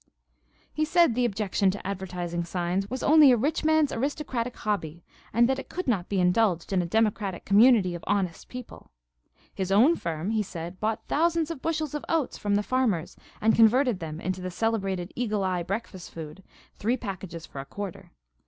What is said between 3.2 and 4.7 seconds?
a rich man's aristocratic